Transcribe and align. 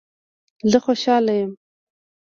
زه 0.71 0.77
خوشحاله 0.85 1.33
یم 1.41 1.51